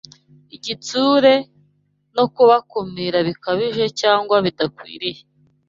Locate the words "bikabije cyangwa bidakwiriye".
3.27-5.21